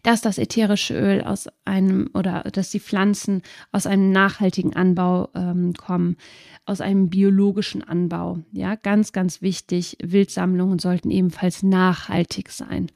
dass 0.03 0.21
das 0.21 0.37
ätherische 0.37 0.95
Öl 0.95 1.21
aus 1.21 1.47
einem 1.65 2.09
oder 2.13 2.43
dass 2.43 2.69
die 2.69 2.79
Pflanzen 2.79 3.41
aus 3.71 3.87
einem 3.87 4.11
nachhaltigen 4.11 4.75
Anbau 4.75 5.29
ähm, 5.35 5.73
kommen, 5.73 6.17
aus 6.65 6.81
einem 6.81 7.09
biologischen 7.09 7.83
Anbau. 7.83 8.39
Ja, 8.51 8.75
ganz, 8.75 9.13
ganz 9.13 9.41
wichtig. 9.41 9.97
Wildsammlungen 10.01 10.79
sollten 10.79 11.11
ebenfalls 11.11 11.63
nachhaltig 11.63 12.49
sein. 12.51 12.91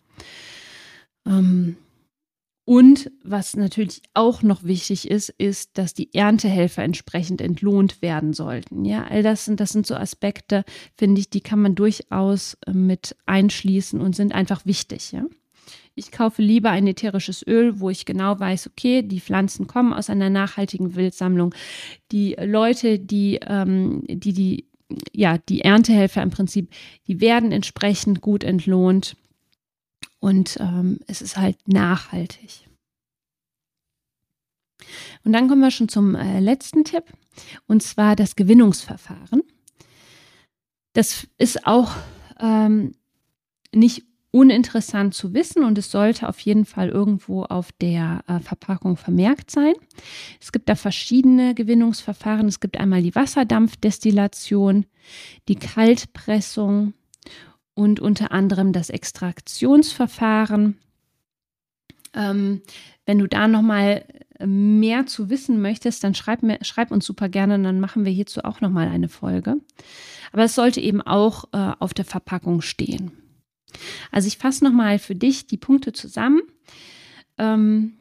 Ähm, 1.27 1.75
und 2.69 3.11
was 3.23 3.55
natürlich 3.55 4.01
auch 4.13 4.41
noch 4.41 4.65
wichtig 4.65 5.09
ist, 5.09 5.29
ist, 5.29 5.77
dass 5.77 5.93
die 5.93 6.13
Erntehelfer 6.13 6.83
entsprechend 6.83 7.39
entlohnt 7.39 8.01
werden 8.01 8.33
sollten. 8.33 8.83
Ja, 8.83 9.05
all 9.05 9.23
das 9.23 9.45
sind, 9.45 9.61
das 9.61 9.71
sind 9.71 9.87
so 9.87 9.95
Aspekte, 9.95 10.65
finde 10.97 11.21
ich, 11.21 11.29
die 11.29 11.39
kann 11.39 11.61
man 11.61 11.75
durchaus 11.75 12.57
äh, 12.65 12.73
mit 12.73 13.15
einschließen 13.25 14.01
und 14.01 14.17
sind 14.17 14.35
einfach 14.35 14.65
wichtig. 14.65 15.13
Ja. 15.13 15.25
Ich 15.95 16.11
kaufe 16.11 16.41
lieber 16.41 16.69
ein 16.69 16.87
ätherisches 16.87 17.41
Öl, 17.47 17.79
wo 17.79 17.89
ich 17.89 18.05
genau 18.05 18.37
weiß, 18.37 18.67
okay, 18.67 19.01
die 19.01 19.21
Pflanzen 19.21 19.65
kommen 19.67 19.93
aus 19.93 20.09
einer 20.09 20.29
nachhaltigen 20.29 20.95
Wildsammlung. 20.95 21.55
Die 22.11 22.35
Leute, 22.37 22.99
die, 22.99 23.39
ähm, 23.47 24.03
die, 24.07 24.33
die, 24.33 24.65
ja, 25.13 25.37
die 25.37 25.61
Erntehelfer 25.61 26.21
im 26.21 26.31
Prinzip, 26.31 26.69
die 27.07 27.21
werden 27.21 27.53
entsprechend 27.53 28.19
gut 28.19 28.43
entlohnt. 28.43 29.15
Und 30.19 30.57
ähm, 30.59 30.99
es 31.07 31.21
ist 31.21 31.37
halt 31.37 31.67
nachhaltig. 31.67 32.67
Und 35.23 35.33
dann 35.33 35.47
kommen 35.47 35.61
wir 35.61 35.71
schon 35.71 35.89
zum 35.89 36.15
äh, 36.15 36.39
letzten 36.39 36.83
Tipp, 36.83 37.03
und 37.67 37.83
zwar 37.83 38.15
das 38.15 38.35
Gewinnungsverfahren. 38.35 39.43
Das 40.93 41.27
ist 41.37 41.67
auch 41.67 41.91
ähm, 42.39 42.93
nicht 43.73 44.03
uninteressant 44.31 45.13
zu 45.13 45.33
wissen 45.33 45.63
und 45.63 45.77
es 45.77 45.89
sollte 45.89 46.27
auf 46.27 46.39
jeden 46.41 46.65
Fall 46.65 46.89
irgendwo 46.89 47.43
auf 47.43 47.71
der 47.71 48.23
äh, 48.27 48.39
Verpackung 48.39 48.97
vermerkt 48.97 49.49
sein. 49.51 49.73
Es 50.41 50.51
gibt 50.51 50.69
da 50.69 50.75
verschiedene 50.75 51.55
Gewinnungsverfahren. 51.55 52.47
Es 52.47 52.59
gibt 52.59 52.77
einmal 52.77 53.01
die 53.01 53.15
Wasserdampfdestillation, 53.15 54.85
die 55.47 55.55
Kaltpressung, 55.55 56.93
und 57.77 57.99
unter 57.99 58.31
anderem 58.31 58.73
das 58.73 58.89
Extraktionsverfahren. 58.89 60.77
Ähm, 62.15 62.61
wenn 63.05 63.19
du 63.19 63.27
da 63.27 63.47
nochmal 63.47 64.03
mehr 64.43 65.05
zu 65.05 65.29
wissen 65.29 65.61
möchtest, 65.61 66.03
dann 66.03 66.15
schreib, 66.15 66.41
mir, 66.41 66.57
schreib 66.61 66.91
uns 66.91 67.05
super 67.05 67.29
gerne, 67.29 67.61
dann 67.61 67.79
machen 67.79 68.03
wir 68.03 68.11
hierzu 68.11 68.43
auch 68.43 68.61
nochmal 68.61 68.87
eine 68.87 69.09
Folge. 69.09 69.57
Aber 70.31 70.43
es 70.43 70.55
sollte 70.55 70.81
eben 70.81 71.01
auch 71.01 71.45
äh, 71.53 71.73
auf 71.79 71.93
der 71.93 72.05
Verpackung 72.05 72.61
stehen. 72.61 73.11
Also 74.11 74.27
ich 74.27 74.39
fasse 74.39 74.63
nochmal 74.63 74.97
für 74.97 75.15
dich 75.15 75.45
die 75.45 75.57
Punkte 75.57 75.93
zusammen. 75.93 76.41
Ähm, 77.37 77.93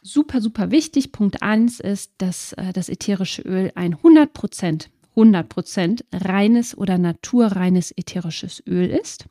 super, 0.00 0.40
super 0.40 0.70
wichtig. 0.70 1.10
Punkt 1.10 1.42
1 1.42 1.80
ist, 1.80 2.12
dass 2.18 2.52
äh, 2.52 2.72
das 2.72 2.88
ätherische 2.88 3.42
Öl 3.42 3.72
ein 3.74 3.96
100% 3.96 4.86
100% 5.16 6.04
reines 6.12 6.76
oder 6.76 6.98
naturreines 6.98 7.92
ätherisches 7.96 8.62
Öl 8.66 8.88
ist. 8.88 9.26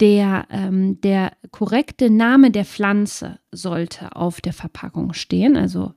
Der, 0.00 0.46
ähm, 0.50 1.00
der 1.02 1.32
korrekte 1.50 2.10
Name 2.10 2.50
der 2.50 2.64
Pflanze 2.64 3.38
sollte 3.52 4.16
auf 4.16 4.40
der 4.40 4.54
Verpackung 4.54 5.12
stehen. 5.12 5.56
Also 5.56 5.92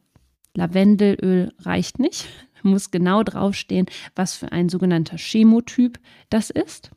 Lavendelöl 0.55 1.53
reicht 1.60 2.00
nicht. 2.00 2.27
Muss 2.63 2.91
genau 2.91 3.24
draufstehen, 3.24 3.88
was 4.15 4.36
für 4.36 4.51
ein 4.51 4.69
sogenannter 4.69 5.17
Chemotyp 5.17 6.00
das 6.29 6.50
ist. 6.50 6.91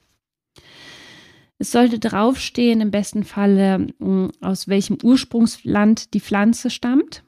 Es 1.58 1.72
sollte 1.72 1.98
draufstehen, 1.98 2.80
im 2.80 2.90
besten 2.90 3.24
Falle, 3.24 3.86
aus 4.40 4.68
welchem 4.68 4.98
Ursprungsland 5.02 6.12
die 6.12 6.20
Pflanze 6.20 6.70
stammt 6.70 7.24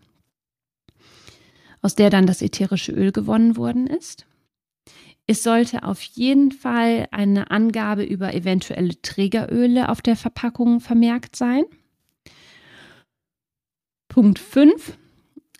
aus 1.82 1.94
der 1.94 2.10
dann 2.10 2.26
das 2.26 2.42
ätherische 2.42 2.92
Öl 2.92 3.12
gewonnen 3.12 3.56
worden 3.56 3.86
ist. 3.86 4.26
Es 5.26 5.42
sollte 5.42 5.82
auf 5.82 6.00
jeden 6.02 6.52
Fall 6.52 7.06
eine 7.10 7.50
Angabe 7.50 8.02
über 8.02 8.32
eventuelle 8.32 9.00
Trägeröle 9.02 9.90
auf 9.90 10.00
der 10.00 10.16
Verpackung 10.16 10.80
vermerkt 10.80 11.36
sein. 11.36 11.64
Punkt 14.08 14.38
5. 14.38 14.96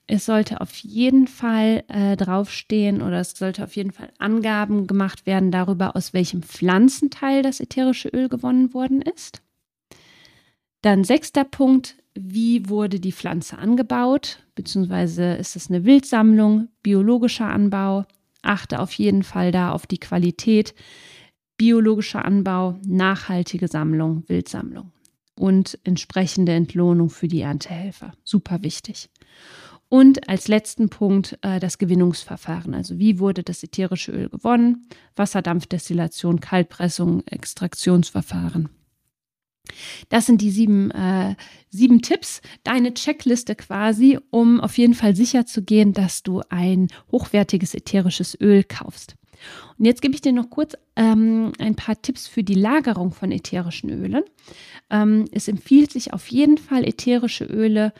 Es 0.07 0.25
sollte 0.25 0.63
auf 0.63 0.75
jeden 0.79 1.29
Fall 1.29 1.85
äh, 1.89 2.17
draufstehen 2.17 3.03
oder 3.03 3.21
es 3.21 3.33
sollte 3.33 3.63
auf 3.63 3.77
jeden 3.77 3.93
Fall 3.93 4.11
Angaben 4.19 4.87
gemacht 4.87 5.27
werden 5.27 5.51
darüber, 5.51 5.95
aus 5.97 6.15
welchem 6.15 6.43
Pflanzenteil 6.43 7.43
das 7.43 7.61
ätherische 7.61 8.09
Öl 8.09 8.31
gewonnen 8.31 8.73
worden 8.73 9.03
ist. 9.03 9.43
Dann 10.81 11.05
sechster 11.05 11.45
Punkt, 11.45 11.97
wie 12.21 12.69
wurde 12.69 13.01
die 13.01 13.13
Pflanze 13.13 13.59
angebaut, 13.59 14.39
beziehungsweise 14.55 15.35
ist 15.35 15.57
es 15.57 15.69
eine 15.71 15.85
Wildsammlung, 15.85 16.69
biologischer 16.83 17.49
Anbau. 17.49 18.05
Achte 18.43 18.81
auf 18.81 18.93
jeden 18.93 19.23
Fall 19.23 19.53
da 19.53 19.73
auf 19.73 19.87
die 19.87 19.99
Qualität. 19.99 20.75
Biologischer 21.57 22.25
Anbau, 22.25 22.79
nachhaltige 22.87 23.69
Sammlung, 23.69 24.25
Wildsammlung. 24.29 24.93
und 25.39 25.79
entsprechende 25.85 26.53
Entlohnung 26.53 27.11
für 27.11 27.29
die 27.29 27.43
Erntehelfer. 27.43 28.13
Super 28.25 28.63
wichtig. 28.63 29.09
Und 29.89 30.29
als 30.29 30.49
letzten 30.49 30.91
Punkt 30.91 31.39
äh, 31.43 31.61
das 31.61 31.79
Gewinnungsverfahren. 31.79 32.75
Also 32.75 32.99
wie 32.99 33.19
wurde 33.19 33.43
das 33.43 33.63
ätherische 33.63 34.13
Öl 34.13 34.29
gewonnen? 34.29 34.89
Wasserdampfdestillation, 35.17 36.41
Kaltpressung, 36.41 37.27
Extraktionsverfahren. 37.27 38.69
Das 40.09 40.27
sind 40.27 40.41
die 40.41 40.51
sieben, 40.51 40.91
äh, 40.91 41.35
sieben 41.71 42.03
Tipps, 42.03 42.41
deine 42.65 42.95
Checkliste 42.95 43.55
quasi, 43.55 44.19
um 44.31 44.61
auf 44.61 44.79
jeden 44.79 44.95
Fall 44.95 45.15
sicher 45.15 45.47
zu 45.47 45.63
gehen, 45.63 45.93
dass 45.93 46.23
du 46.23 46.43
ein 46.49 46.89
hochwertiges 47.13 47.75
ätherisches 47.75 48.39
Öl 48.41 48.65
kaufst. 48.65 49.15
Und 49.79 49.85
jetzt 49.85 50.03
gebe 50.03 50.15
ich 50.15 50.21
dir 50.21 50.33
noch 50.33 50.51
kurz 50.51 50.75
ähm, 50.97 51.53
ein 51.59 51.77
paar 51.77 52.01
Tipps 52.01 52.27
für 52.27 52.43
die 52.43 52.55
Lagerung 52.55 53.13
von 53.13 53.31
ätherischen 53.31 53.91
Ölen. 53.91 54.25
Ähm, 54.91 55.27
es 55.33 55.49
empfiehlt 55.49 55.93
sich 55.93 56.13
auf 56.13 56.27
jeden 56.29 56.59
Fall, 56.59 56.85
ätherische 56.85 57.45
Öle 57.45 57.93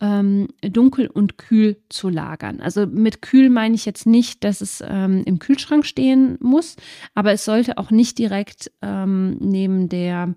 ähm, 0.00 0.48
dunkel 0.60 1.06
und 1.06 1.38
kühl 1.38 1.76
zu 1.88 2.08
lagern. 2.08 2.60
Also 2.60 2.86
mit 2.86 3.22
kühl 3.22 3.50
meine 3.50 3.74
ich 3.74 3.86
jetzt 3.86 4.06
nicht, 4.06 4.44
dass 4.44 4.60
es 4.60 4.82
ähm, 4.86 5.22
im 5.24 5.38
Kühlschrank 5.38 5.86
stehen 5.86 6.36
muss, 6.40 6.76
aber 7.14 7.32
es 7.32 7.44
sollte 7.44 7.78
auch 7.78 7.90
nicht 7.90 8.18
direkt 8.18 8.70
ähm, 8.82 9.36
neben 9.40 9.88
der 9.88 10.34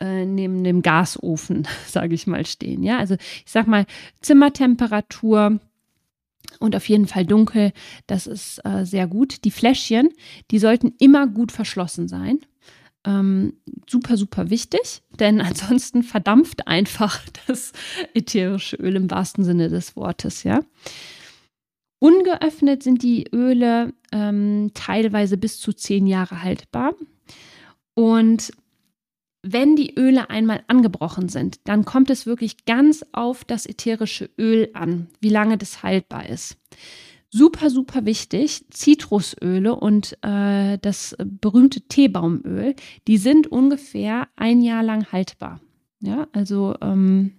äh, 0.00 0.24
neben 0.24 0.64
dem 0.64 0.82
Gasofen, 0.82 1.68
sage 1.86 2.14
ich 2.14 2.26
mal, 2.26 2.46
stehen. 2.46 2.82
Ja, 2.82 2.98
also 2.98 3.14
ich 3.14 3.50
sag 3.50 3.66
mal 3.66 3.86
Zimmertemperatur 4.20 5.60
und 6.58 6.76
auf 6.76 6.88
jeden 6.88 7.06
Fall 7.06 7.24
dunkel, 7.24 7.72
das 8.06 8.26
ist 8.26 8.64
äh, 8.64 8.84
sehr 8.84 9.06
gut. 9.06 9.44
Die 9.44 9.50
Fläschchen, 9.50 10.08
die 10.50 10.58
sollten 10.58 10.94
immer 10.98 11.26
gut 11.26 11.52
verschlossen 11.52 12.08
sein. 12.08 12.40
Ähm, 13.04 13.54
super, 13.88 14.16
super 14.16 14.50
wichtig, 14.50 15.02
denn 15.18 15.40
ansonsten 15.40 16.02
verdampft 16.02 16.66
einfach 16.66 17.20
das 17.46 17.72
ätherische 18.14 18.76
Öl 18.76 18.96
im 18.96 19.10
wahrsten 19.10 19.44
Sinne 19.44 19.68
des 19.68 19.96
Wortes, 19.96 20.42
ja. 20.42 20.60
Ungeöffnet 21.98 22.82
sind 22.82 23.02
die 23.02 23.26
Öle 23.30 23.92
ähm, 24.10 24.70
teilweise 24.72 25.36
bis 25.36 25.58
zu 25.58 25.74
zehn 25.74 26.06
Jahre 26.06 26.42
haltbar. 26.42 26.94
Und 27.92 28.52
wenn 29.42 29.76
die 29.76 29.94
Öle 29.98 30.30
einmal 30.30 30.62
angebrochen 30.68 31.28
sind, 31.28 31.60
dann 31.64 31.84
kommt 31.84 32.10
es 32.10 32.26
wirklich 32.26 32.64
ganz 32.66 33.04
auf 33.12 33.44
das 33.44 33.66
ätherische 33.66 34.30
Öl 34.38 34.70
an, 34.74 35.08
wie 35.20 35.30
lange 35.30 35.56
das 35.58 35.82
haltbar 35.82 36.28
ist. 36.28 36.56
Super, 37.30 37.70
super 37.70 38.04
wichtig, 38.06 38.64
Zitrusöle 38.70 39.76
und 39.76 40.18
äh, 40.22 40.78
das 40.78 41.16
berühmte 41.18 41.82
Teebaumöl, 41.82 42.74
die 43.06 43.18
sind 43.18 43.46
ungefähr 43.46 44.28
ein 44.34 44.62
Jahr 44.62 44.82
lang 44.82 45.12
haltbar. 45.12 45.60
Ja, 46.00 46.26
also 46.32 46.74
ähm, 46.80 47.34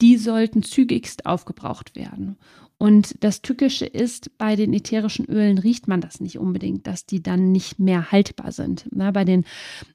die 0.00 0.16
sollten 0.16 0.62
zügigst 0.62 1.26
aufgebraucht 1.26 1.96
werden. 1.96 2.36
Und 2.80 3.24
das 3.24 3.42
Tückische 3.42 3.86
ist, 3.86 4.38
bei 4.38 4.54
den 4.54 4.72
ätherischen 4.72 5.26
Ölen 5.26 5.58
riecht 5.58 5.88
man 5.88 6.00
das 6.00 6.20
nicht 6.20 6.38
unbedingt, 6.38 6.86
dass 6.86 7.06
die 7.06 7.20
dann 7.20 7.50
nicht 7.50 7.80
mehr 7.80 8.12
haltbar 8.12 8.52
sind. 8.52 8.86
Na, 8.92 9.10
bei, 9.10 9.24
den, 9.24 9.44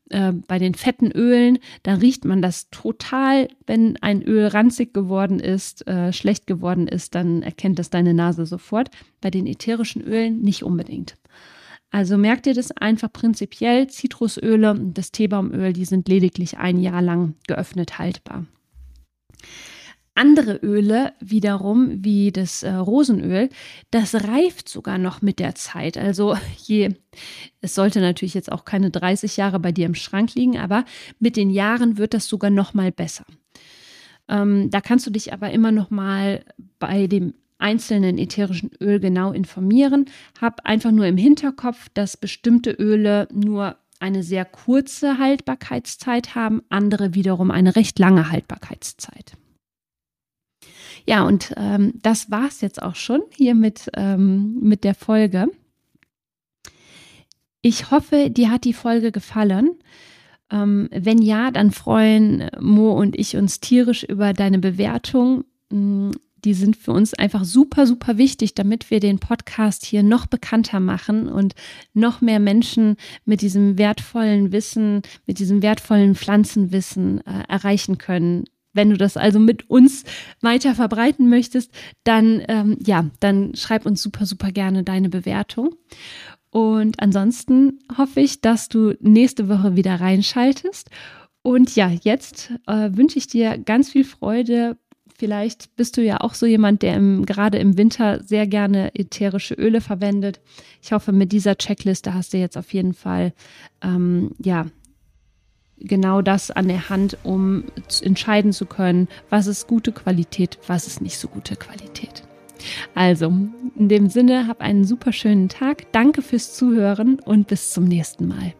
äh, 0.09 0.33
bei 0.33 0.59
den 0.59 0.75
fetten 0.75 1.09
Ölen, 1.09 1.59
da 1.83 1.93
riecht 1.93 2.25
man 2.25 2.41
das 2.41 2.69
total. 2.71 3.47
Wenn 3.65 3.95
ein 4.01 4.21
Öl 4.21 4.47
ranzig 4.47 4.93
geworden 4.93 5.39
ist, 5.39 5.87
äh, 5.87 6.11
schlecht 6.11 6.45
geworden 6.45 6.89
ist, 6.89 7.15
dann 7.15 7.41
erkennt 7.41 7.79
das 7.79 7.89
deine 7.89 8.13
Nase 8.13 8.45
sofort. 8.45 8.89
Bei 9.21 9.31
den 9.31 9.47
ätherischen 9.47 10.01
Ölen 10.01 10.41
nicht 10.41 10.63
unbedingt. 10.63 11.15
Also 11.89 12.17
merkt 12.17 12.47
ihr 12.47 12.53
das 12.53 12.71
einfach 12.71 13.13
prinzipiell. 13.13 13.87
Zitrusöle 13.87 14.71
und 14.71 14.97
das 14.97 15.13
Teebaumöl, 15.13 15.71
die 15.71 15.85
sind 15.85 16.09
lediglich 16.09 16.57
ein 16.57 16.79
Jahr 16.79 17.01
lang 17.01 17.35
geöffnet 17.47 17.97
haltbar. 17.97 18.45
Andere 20.15 20.57
Öle 20.57 21.13
wiederum, 21.19 22.03
wie 22.03 22.31
das 22.31 22.61
äh, 22.61 22.71
Rosenöl, 22.71 23.49
das 23.89 24.13
reift 24.13 24.69
sogar 24.69 24.99
noch 24.99 25.21
mit 25.21 25.39
der 25.39 25.55
Zeit. 25.55 25.97
Also 25.97 26.37
je, 26.57 26.89
es 27.61 27.73
sollte 27.73 27.99
natürlich 27.99 28.35
jetzt 28.35 28.51
auch 28.51 28.63
keine 28.63 28.91
30 28.91 29.37
Jahre 29.37 29.59
bei 29.59 29.71
dir 29.71 29.85
im 29.85 29.95
Schrank 29.95 30.35
liegen, 30.35 30.57
aber 30.57 30.85
mit 31.19 31.35
den 31.35 31.49
Jahren 31.49 31.97
wird 31.97 32.13
das 32.13 32.27
sogar 32.27 32.51
noch 32.51 32.73
mal 32.73 32.91
besser. 32.91 33.25
Ähm, 34.27 34.69
da 34.69 34.81
kannst 34.81 35.07
du 35.07 35.11
dich 35.11 35.33
aber 35.33 35.51
immer 35.51 35.71
noch 35.71 35.89
mal 35.89 36.45
bei 36.79 37.07
dem 37.07 37.33
einzelnen 37.57 38.17
ätherischen 38.17 38.71
Öl 38.79 38.99
genau 38.99 39.31
informieren. 39.31 40.05
Hab 40.39 40.65
einfach 40.65 40.91
nur 40.91 41.07
im 41.07 41.17
Hinterkopf, 41.17 41.89
dass 41.93 42.17
bestimmte 42.17 42.71
Öle 42.71 43.27
nur 43.33 43.77
eine 43.99 44.21
sehr 44.21 44.43
kurze 44.43 45.17
Haltbarkeitszeit 45.17 46.35
haben, 46.35 46.61
andere 46.69 47.15
wiederum 47.15 47.51
eine 47.51 47.75
recht 47.75 47.97
lange 47.99 48.29
Haltbarkeitszeit. 48.29 49.33
Ja, 51.05 51.23
und 51.23 51.53
ähm, 51.57 51.93
das 52.01 52.31
war 52.31 52.47
es 52.47 52.61
jetzt 52.61 52.81
auch 52.81 52.95
schon 52.95 53.21
hier 53.35 53.55
mit, 53.55 53.89
ähm, 53.95 54.59
mit 54.61 54.83
der 54.83 54.95
Folge. 54.95 55.47
Ich 57.61 57.91
hoffe, 57.91 58.29
dir 58.29 58.51
hat 58.51 58.63
die 58.63 58.73
Folge 58.73 59.11
gefallen. 59.11 59.71
Ähm, 60.51 60.89
wenn 60.91 61.21
ja, 61.21 61.51
dann 61.51 61.71
freuen 61.71 62.49
Mo 62.59 62.91
und 62.93 63.17
ich 63.17 63.35
uns 63.35 63.59
tierisch 63.59 64.03
über 64.03 64.33
deine 64.33 64.59
Bewertung. 64.59 65.45
Mm, 65.69 66.11
die 66.43 66.53
sind 66.53 66.75
für 66.75 66.91
uns 66.91 67.13
einfach 67.13 67.45
super, 67.45 67.87
super 67.87 68.17
wichtig, 68.17 68.53
damit 68.53 68.91
wir 68.91 68.99
den 68.99 69.19
Podcast 69.19 69.85
hier 69.85 70.03
noch 70.03 70.25
bekannter 70.25 70.79
machen 70.79 71.29
und 71.29 71.55
noch 71.93 72.19
mehr 72.21 72.39
Menschen 72.39 72.97
mit 73.25 73.41
diesem 73.41 73.77
wertvollen 73.77 74.51
Wissen, 74.51 75.01
mit 75.25 75.39
diesem 75.39 75.61
wertvollen 75.61 76.15
Pflanzenwissen 76.15 77.25
äh, 77.25 77.43
erreichen 77.47 77.97
können. 77.97 78.43
Wenn 78.73 78.89
du 78.89 78.97
das 78.97 79.17
also 79.17 79.39
mit 79.39 79.69
uns 79.69 80.03
weiter 80.41 80.75
verbreiten 80.75 81.29
möchtest, 81.29 81.71
dann 82.03 82.41
ähm, 82.47 82.77
ja, 82.85 83.05
dann 83.19 83.55
schreib 83.55 83.85
uns 83.85 84.01
super, 84.01 84.25
super 84.25 84.51
gerne 84.51 84.83
deine 84.83 85.09
Bewertung. 85.09 85.75
Und 86.49 86.99
ansonsten 86.99 87.79
hoffe 87.97 88.19
ich, 88.19 88.41
dass 88.41 88.69
du 88.69 88.93
nächste 88.99 89.49
Woche 89.49 89.75
wieder 89.75 89.99
reinschaltest. 89.99 90.89
Und 91.41 91.75
ja, 91.75 91.91
jetzt 92.03 92.51
äh, 92.67 92.89
wünsche 92.93 93.17
ich 93.17 93.27
dir 93.27 93.57
ganz 93.57 93.89
viel 93.89 94.03
Freude. 94.03 94.77
Vielleicht 95.17 95.75
bist 95.75 95.97
du 95.97 96.03
ja 96.03 96.21
auch 96.21 96.35
so 96.35 96.45
jemand, 96.45 96.81
der 96.81 96.95
im, 96.95 97.25
gerade 97.25 97.57
im 97.57 97.77
Winter 97.77 98.23
sehr 98.23 98.47
gerne 98.47 98.93
ätherische 98.95 99.55
Öle 99.55 99.81
verwendet. 99.81 100.41
Ich 100.81 100.91
hoffe, 100.91 101.11
mit 101.11 101.31
dieser 101.31 101.57
Checkliste 101.57 102.13
hast 102.13 102.33
du 102.33 102.37
jetzt 102.37 102.57
auf 102.57 102.71
jeden 102.73 102.93
Fall 102.93 103.33
ähm, 103.81 104.31
ja 104.37 104.67
genau 105.77 106.21
das 106.21 106.51
an 106.51 106.67
der 106.67 106.89
Hand, 106.89 107.17
um 107.23 107.65
entscheiden 108.01 108.53
zu 108.53 108.65
können, 108.65 109.07
was 109.29 109.47
ist 109.47 109.67
gute 109.67 109.91
Qualität, 109.91 110.59
was 110.67 110.87
ist 110.87 111.01
nicht 111.01 111.17
so 111.17 111.27
gute 111.27 111.55
Qualität. 111.55 112.23
Also, 112.95 113.27
in 113.75 113.89
dem 113.89 114.09
Sinne, 114.09 114.47
hab 114.47 114.61
einen 114.61 114.85
super 114.85 115.11
schönen 115.11 115.49
Tag. 115.49 115.91
Danke 115.91 116.21
fürs 116.21 116.53
Zuhören 116.53 117.19
und 117.19 117.47
bis 117.47 117.71
zum 117.71 117.83
nächsten 117.83 118.27
Mal. 118.27 118.53